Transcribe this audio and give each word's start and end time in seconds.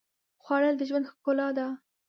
خوړل 0.43 0.75
د 0.77 0.81
ژوند 0.89 1.09
ښکلا 1.11 1.47
ده 1.57 1.67